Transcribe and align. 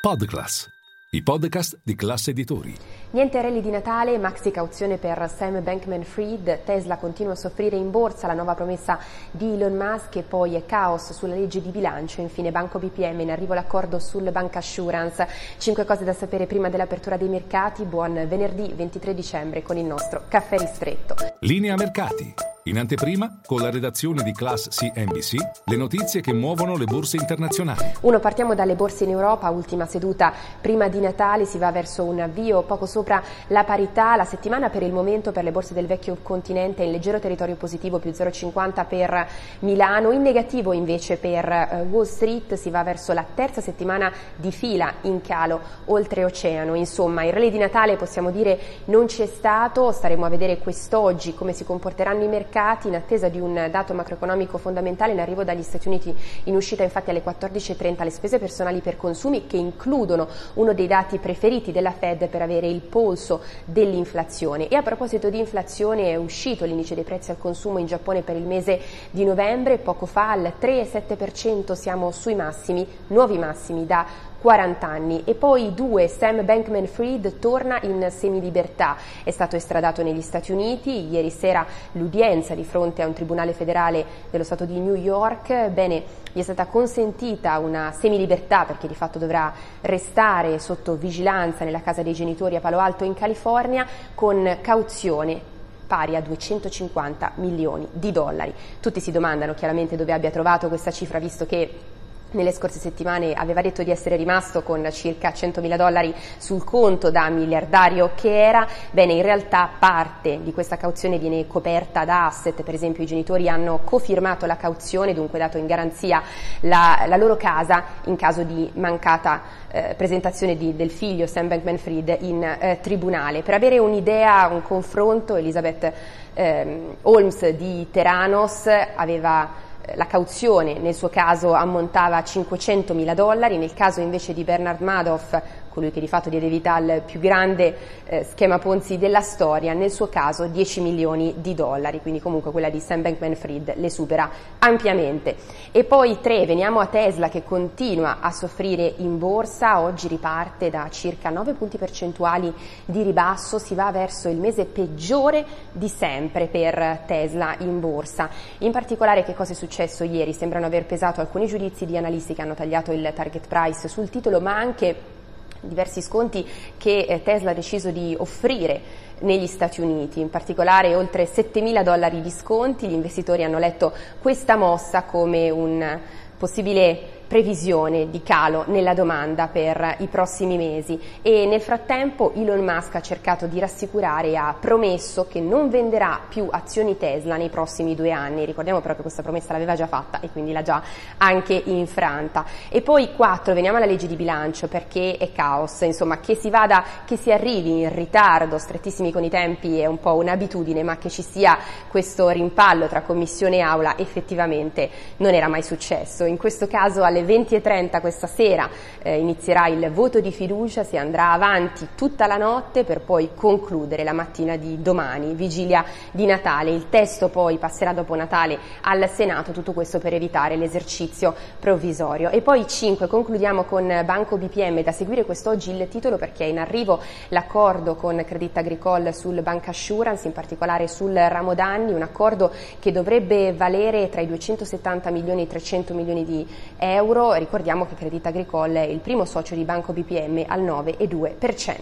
Podclass, 0.00 0.66
i 1.10 1.22
podcast 1.22 1.78
di 1.82 1.94
classe 1.94 2.30
editori. 2.30 2.74
Niente 3.10 3.42
rally 3.42 3.60
di 3.60 3.68
Natale, 3.68 4.16
maxi 4.16 4.50
cauzione 4.50 4.96
per 4.96 5.28
Sam 5.28 5.62
Bankman-Fried, 5.62 6.64
Tesla 6.64 6.96
continua 6.96 7.32
a 7.32 7.36
soffrire 7.36 7.76
in 7.76 7.90
borsa 7.90 8.26
la 8.26 8.32
nuova 8.32 8.54
promessa 8.54 8.98
di 9.30 9.52
Elon 9.52 9.76
Musk 9.76 10.16
e 10.16 10.22
poi 10.22 10.64
caos 10.64 11.12
sulla 11.12 11.34
legge 11.34 11.60
di 11.60 11.68
bilancio, 11.68 12.22
infine 12.22 12.50
Banco 12.50 12.78
BPM 12.78 13.20
in 13.20 13.30
arrivo 13.30 13.52
l'accordo 13.52 13.98
sul 13.98 14.30
Bank 14.32 14.56
Assurance. 14.56 15.28
Cinque 15.58 15.84
cose 15.84 16.04
da 16.04 16.14
sapere 16.14 16.46
prima 16.46 16.70
dell'apertura 16.70 17.18
dei 17.18 17.28
mercati, 17.28 17.84
buon 17.84 18.26
venerdì 18.26 18.72
23 18.74 19.12
dicembre 19.12 19.60
con 19.60 19.76
il 19.76 19.84
nostro 19.84 20.22
caffè 20.28 20.56
ristretto. 20.56 21.14
Linea 21.40 21.74
mercati. 21.76 22.49
In 22.64 22.76
anteprima, 22.76 23.38
con 23.46 23.62
la 23.62 23.70
redazione 23.70 24.22
di 24.22 24.32
Class 24.32 24.68
CNBC, 24.68 25.36
le 25.64 25.76
notizie 25.76 26.20
che 26.20 26.34
muovono 26.34 26.76
le 26.76 26.84
borse 26.84 27.16
internazionali. 27.16 27.94
Uno, 28.02 28.18
partiamo 28.18 28.54
dalle 28.54 28.74
borse 28.74 29.04
in 29.04 29.10
Europa, 29.10 29.48
ultima 29.48 29.86
seduta 29.86 30.30
prima 30.60 30.88
di 30.88 31.00
Natale, 31.00 31.46
si 31.46 31.56
va 31.56 31.72
verso 31.72 32.04
un 32.04 32.20
avvio 32.20 32.60
poco 32.64 32.84
sopra 32.84 33.22
la 33.46 33.64
parità. 33.64 34.14
La 34.14 34.26
settimana 34.26 34.68
per 34.68 34.82
il 34.82 34.92
momento 34.92 35.32
per 35.32 35.42
le 35.42 35.52
borse 35.52 35.72
del 35.72 35.86
vecchio 35.86 36.18
continente 36.20 36.82
in 36.82 36.90
leggero 36.90 37.18
territorio 37.18 37.54
positivo, 37.56 37.98
più 37.98 38.10
0,50 38.10 38.86
per 38.86 39.26
Milano, 39.60 40.10
in 40.10 40.20
negativo 40.20 40.74
invece 40.74 41.16
per 41.16 41.50
eh, 41.50 41.86
Wall 41.88 42.04
Street, 42.04 42.54
si 42.56 42.68
va 42.68 42.82
verso 42.82 43.14
la 43.14 43.24
terza 43.34 43.62
settimana 43.62 44.12
di 44.36 44.52
fila 44.52 44.92
in 45.02 45.22
calo 45.22 45.60
oltreoceano. 45.86 46.74
Insomma, 46.74 47.24
il 47.24 47.32
rally 47.32 47.50
di 47.50 47.58
Natale 47.58 47.96
possiamo 47.96 48.30
dire 48.30 48.58
non 48.84 49.06
c'è 49.06 49.24
stato, 49.24 49.92
staremo 49.92 50.26
a 50.26 50.28
vedere 50.28 50.58
quest'oggi 50.58 51.32
come 51.32 51.54
si 51.54 51.64
comporteranno 51.64 52.22
i 52.22 52.28
mercati 52.28 52.48
mercati 52.50 52.88
in 52.88 52.96
attesa 52.96 53.28
di 53.28 53.38
un 53.38 53.68
dato 53.70 53.94
macroeconomico 53.94 54.58
fondamentale 54.58 55.12
in 55.12 55.20
arrivo 55.20 55.44
dagli 55.44 55.62
Stati 55.62 55.86
Uniti 55.86 56.12
in 56.44 56.56
uscita 56.56 56.82
infatti 56.82 57.10
alle 57.10 57.22
14.30 57.22 58.02
le 58.02 58.10
spese 58.10 58.40
personali 58.40 58.80
per 58.80 58.96
consumi 58.96 59.46
che 59.46 59.56
includono 59.56 60.26
uno 60.54 60.74
dei 60.74 60.88
dati 60.88 61.18
preferiti 61.18 61.70
della 61.70 61.92
Fed 61.92 62.26
per 62.26 62.42
avere 62.42 62.66
il 62.66 62.80
polso 62.80 63.40
dell'inflazione. 63.64 64.66
E 64.66 64.74
a 64.74 64.82
proposito 64.82 65.30
di 65.30 65.38
inflazione 65.38 66.10
è 66.10 66.16
uscito 66.16 66.64
l'indice 66.64 66.96
dei 66.96 67.04
prezzi 67.04 67.30
al 67.30 67.38
consumo 67.38 67.78
in 67.78 67.86
Giappone 67.86 68.22
per 68.22 68.34
il 68.34 68.44
mese 68.44 68.80
di 69.12 69.24
novembre, 69.24 69.78
poco 69.78 70.06
fa 70.06 70.32
al 70.32 70.52
3,7% 70.60 71.72
siamo 71.74 72.10
sui 72.10 72.34
massimi, 72.34 72.84
nuovi 73.08 73.38
massimi 73.38 73.86
da 73.86 74.04
40 74.40 74.86
anni. 74.86 75.22
E 75.24 75.34
poi 75.34 75.74
due, 75.74 76.08
Sam 76.08 76.44
Bankman-Fried 76.44 77.38
torna 77.38 77.78
in 77.82 78.06
semilibertà, 78.10 78.96
è 79.22 79.30
stato 79.30 79.56
estradato 79.56 80.02
negli 80.02 80.22
Stati 80.22 80.52
Uniti, 80.52 81.08
ieri 81.10 81.30
sera 81.30 81.66
l'udienza 81.92 82.54
di 82.54 82.64
fronte 82.64 83.02
a 83.02 83.06
un 83.06 83.12
tribunale 83.12 83.52
federale 83.52 84.04
dello 84.30 84.44
Stato 84.44 84.64
di 84.64 84.78
New 84.78 84.94
York, 84.94 85.68
bene, 85.68 86.02
gli 86.32 86.38
è 86.38 86.42
stata 86.42 86.66
consentita 86.66 87.58
una 87.58 87.92
semilibertà 87.92 88.64
perché 88.64 88.86
di 88.86 88.94
fatto 88.94 89.18
dovrà 89.18 89.52
restare 89.80 90.58
sotto 90.58 90.94
vigilanza 90.94 91.64
nella 91.64 91.80
casa 91.80 92.02
dei 92.02 92.14
genitori 92.14 92.56
a 92.56 92.60
Palo 92.60 92.78
Alto 92.78 93.04
in 93.04 93.14
California 93.14 93.86
con 94.14 94.58
cauzione 94.60 95.58
pari 95.90 96.14
a 96.14 96.20
250 96.20 97.32
milioni 97.36 97.88
di 97.90 98.12
dollari. 98.12 98.54
Tutti 98.78 99.00
si 99.00 99.10
domandano 99.10 99.54
chiaramente 99.54 99.96
dove 99.96 100.12
abbia 100.12 100.30
trovato 100.30 100.68
questa 100.68 100.92
cifra 100.92 101.18
visto 101.18 101.46
che 101.46 101.98
nelle 102.32 102.52
scorse 102.52 102.78
settimane 102.78 103.32
aveva 103.32 103.60
detto 103.60 103.82
di 103.82 103.90
essere 103.90 104.16
rimasto 104.16 104.62
con 104.62 104.86
circa 104.92 105.30
100.000 105.30 105.76
dollari 105.76 106.14
sul 106.38 106.64
conto 106.64 107.10
da 107.10 107.28
miliardario 107.28 108.10
che 108.14 108.46
era, 108.46 108.66
bene 108.90 109.14
in 109.14 109.22
realtà 109.22 109.68
parte 109.78 110.40
di 110.42 110.52
questa 110.52 110.76
cauzione 110.76 111.18
viene 111.18 111.46
coperta 111.46 112.04
da 112.04 112.26
asset, 112.26 112.62
per 112.62 112.74
esempio 112.74 113.02
i 113.02 113.06
genitori 113.06 113.48
hanno 113.48 113.80
cofirmato 113.84 114.46
la 114.46 114.56
cauzione, 114.56 115.14
dunque 115.14 115.38
dato 115.38 115.58
in 115.58 115.66
garanzia 115.66 116.22
la, 116.60 117.04
la 117.06 117.16
loro 117.16 117.36
casa 117.36 117.84
in 118.04 118.16
caso 118.16 118.42
di 118.42 118.70
mancata 118.74 119.42
eh, 119.70 119.94
presentazione 119.96 120.56
di, 120.56 120.74
del 120.74 120.90
figlio 120.90 121.26
Sam 121.26 121.48
Bankman-Fried 121.48 122.18
in 122.20 122.42
eh, 122.42 122.78
tribunale. 122.80 123.42
Per 123.42 123.54
avere 123.54 123.78
un'idea, 123.78 124.48
un 124.48 124.62
confronto, 124.62 125.36
Elizabeth 125.36 125.92
eh, 126.34 126.96
Holmes 127.02 127.48
di 127.50 127.88
Teranos 127.90 128.66
aveva 128.94 129.68
la 129.94 130.06
cauzione 130.06 130.78
nel 130.78 130.94
suo 130.94 131.08
caso 131.08 131.52
ammontava 131.52 132.16
a 132.16 132.24
500 132.24 132.94
mila 132.94 133.14
dollari, 133.14 133.58
nel 133.58 133.74
caso 133.74 134.00
invece 134.00 134.32
di 134.32 134.44
Bernard 134.44 134.80
Madoff 134.80 135.40
colui 135.70 135.90
che 135.90 136.00
di 136.00 136.08
fatto 136.08 136.28
diede 136.28 136.48
vita 136.48 136.74
al 136.74 137.02
più 137.06 137.20
grande 137.20 137.76
eh, 138.04 138.24
schema 138.24 138.58
Ponzi 138.58 138.98
della 138.98 139.20
storia, 139.20 139.72
nel 139.72 139.90
suo 139.90 140.08
caso 140.08 140.46
10 140.46 140.80
milioni 140.80 141.34
di 141.38 141.54
dollari, 141.54 142.00
quindi 142.00 142.20
comunque 142.20 142.50
quella 142.50 142.68
di 142.68 142.80
Sam 142.80 143.02
Bankman-Fried 143.02 143.74
le 143.76 143.90
supera 143.90 144.30
ampiamente. 144.58 145.36
E 145.70 145.84
poi 145.84 146.18
tre, 146.20 146.44
veniamo 146.44 146.80
a 146.80 146.86
Tesla 146.86 147.28
che 147.28 147.44
continua 147.44 148.18
a 148.20 148.30
soffrire 148.30 148.94
in 148.96 149.18
borsa, 149.18 149.80
oggi 149.80 150.08
riparte 150.08 150.70
da 150.70 150.88
circa 150.90 151.30
9 151.30 151.52
punti 151.54 151.78
percentuali 151.78 152.52
di 152.84 153.02
ribasso, 153.02 153.58
si 153.58 153.74
va 153.74 153.90
verso 153.90 154.28
il 154.28 154.38
mese 154.38 154.64
peggiore 154.64 155.44
di 155.72 155.88
sempre 155.88 156.46
per 156.46 157.02
Tesla 157.06 157.54
in 157.58 157.80
borsa. 157.80 158.28
In 158.58 158.72
particolare 158.72 159.22
che 159.22 159.34
cosa 159.34 159.52
è 159.52 159.54
successo 159.54 160.04
ieri? 160.04 160.32
Sembrano 160.32 160.66
aver 160.66 160.84
pesato 160.84 161.20
alcuni 161.20 161.46
giudizi 161.46 161.86
di 161.86 161.96
analisti 161.96 162.34
che 162.34 162.42
hanno 162.42 162.54
tagliato 162.54 162.92
il 162.92 163.12
target 163.14 163.46
price 163.46 163.88
sul 163.88 164.10
titolo, 164.10 164.40
ma 164.40 164.56
anche 164.56 165.18
diversi 165.60 166.00
sconti 166.02 166.46
che 166.76 167.06
eh, 167.08 167.22
Tesla 167.22 167.50
ha 167.50 167.54
deciso 167.54 167.90
di 167.90 168.14
offrire 168.18 169.08
negli 169.20 169.46
Stati 169.46 169.80
Uniti, 169.80 170.20
in 170.20 170.30
particolare 170.30 170.94
oltre 170.94 171.26
7 171.26 171.60
mila 171.60 171.82
dollari 171.82 172.20
di 172.20 172.30
sconti, 172.30 172.88
gli 172.88 172.92
investitori 172.92 173.44
hanno 173.44 173.58
letto 173.58 173.92
questa 174.20 174.56
mossa 174.56 175.02
come 175.02 175.50
un 175.50 175.98
possibile 176.38 177.19
previsione 177.30 178.10
di 178.10 178.24
calo 178.24 178.64
nella 178.66 178.92
domanda 178.92 179.46
per 179.46 179.98
i 179.98 180.08
prossimi 180.08 180.56
mesi 180.56 181.00
e 181.22 181.46
nel 181.46 181.60
frattempo 181.60 182.32
Elon 182.34 182.58
Musk 182.58 182.96
ha 182.96 183.00
cercato 183.00 183.46
di 183.46 183.60
rassicurare 183.60 184.30
e 184.30 184.34
ha 184.34 184.52
promesso 184.58 185.28
che 185.28 185.38
non 185.38 185.70
venderà 185.70 186.22
più 186.28 186.48
azioni 186.50 186.96
Tesla 186.96 187.36
nei 187.36 187.48
prossimi 187.48 187.94
due 187.94 188.10
anni. 188.10 188.44
Ricordiamo 188.44 188.80
però 188.80 188.96
che 188.96 189.02
questa 189.02 189.22
promessa 189.22 189.52
l'aveva 189.52 189.76
già 189.76 189.86
fatta 189.86 190.18
e 190.18 190.28
quindi 190.28 190.50
l'ha 190.50 190.62
già 190.62 190.82
anche 191.18 191.54
infranta. 191.66 192.44
E 192.68 192.82
poi 192.82 193.14
quattro, 193.14 193.54
veniamo 193.54 193.76
alla 193.76 193.86
legge 193.86 194.08
di 194.08 194.16
bilancio 194.16 194.66
perché 194.66 195.16
è 195.16 195.30
caos, 195.30 195.82
insomma 195.82 196.18
che 196.18 196.34
si 196.34 196.50
vada, 196.50 196.82
che 197.04 197.16
si 197.16 197.30
arrivi 197.30 197.82
in 197.82 197.94
ritardo, 197.94 198.58
strettissimi 198.58 199.12
con 199.12 199.22
i 199.22 199.30
tempi 199.30 199.78
è 199.78 199.86
un 199.86 200.00
po' 200.00 200.16
un'abitudine, 200.16 200.82
ma 200.82 200.96
che 200.96 201.08
ci 201.08 201.22
sia 201.22 201.56
questo 201.86 202.28
rimpallo 202.30 202.88
tra 202.88 203.02
commissione 203.02 203.58
e 203.58 203.60
aula 203.60 203.96
effettivamente 203.98 204.90
non 205.18 205.32
era 205.32 205.46
mai 205.46 205.62
successo. 205.62 206.24
In 206.24 206.36
questo 206.36 206.66
caso 206.66 207.04
alle 207.04 207.18
alle 207.20 207.24
20.30 207.24 208.00
questa 208.00 208.26
sera 208.26 208.68
eh, 209.02 209.18
inizierà 209.18 209.66
il 209.68 209.90
voto 209.90 210.20
di 210.20 210.32
fiducia, 210.32 210.84
si 210.84 210.96
andrà 210.96 211.32
avanti 211.32 211.88
tutta 211.94 212.26
la 212.26 212.36
notte 212.36 212.84
per 212.84 213.00
poi 213.00 213.30
concludere 213.34 214.04
la 214.04 214.12
mattina 214.12 214.56
di 214.56 214.80
domani, 214.82 215.34
vigilia 215.34 215.84
di 216.10 216.26
Natale. 216.26 216.70
Il 216.70 216.88
testo 216.88 217.28
poi 217.28 217.58
passerà 217.58 217.92
dopo 217.92 218.14
Natale 218.14 218.58
al 218.82 219.08
Senato, 219.08 219.52
tutto 219.52 219.72
questo 219.72 219.98
per 219.98 220.14
evitare 220.14 220.56
l'esercizio 220.56 221.34
provvisorio. 221.58 222.30
E 222.30 222.40
poi 222.40 222.66
5, 222.66 223.06
concludiamo 223.06 223.64
con 223.64 224.02
Banco 224.04 224.36
BPM, 224.36 224.82
da 224.82 224.92
seguire 224.92 225.24
quest'oggi 225.24 225.70
il 225.70 225.88
titolo 225.88 226.16
perché 226.16 226.44
è 226.44 226.48
in 226.48 226.58
arrivo 226.58 227.00
l'accordo 227.28 227.94
con 227.94 228.22
Credit 228.26 228.56
Agricole 228.56 229.12
sul 229.12 229.42
Bank 229.42 229.68
Assurance, 229.68 230.26
in 230.26 230.32
particolare 230.32 230.88
sul 230.88 231.14
ramo 231.14 231.54
danni, 231.54 231.92
un 231.92 232.02
accordo 232.02 232.50
che 232.78 232.92
dovrebbe 232.92 233.52
valere 233.52 234.08
tra 234.08 234.20
i 234.20 234.26
270 234.26 235.10
milioni 235.10 235.42
e 235.42 235.44
i 235.44 235.48
300 235.48 235.94
milioni 235.94 236.24
di 236.24 236.46
euro 236.78 237.09
euro, 237.10 237.32
ricordiamo 237.34 237.86
che 237.86 237.96
Credit 237.96 238.24
Agricole 238.26 238.84
è 238.84 238.88
il 238.88 239.00
primo 239.00 239.24
socio 239.24 239.56
di 239.56 239.64
Banco 239.64 239.92
BPM 239.92 240.44
al 240.46 240.62
9,2%. 240.62 241.74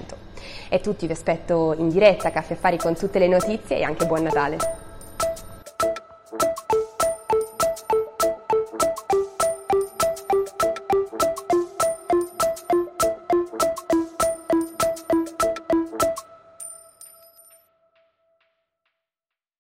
È 0.69 0.81
tutti, 0.81 1.07
vi 1.07 1.13
aspetto 1.13 1.75
in 1.77 1.89
diretta 1.89 2.31
Caffè 2.31 2.55
Affari 2.55 2.79
con 2.79 2.95
tutte 2.95 3.19
le 3.19 3.29
notizie 3.29 3.79
e 3.79 3.83
anche 3.83 4.07
buon 4.07 4.23
Natale. 4.23 4.88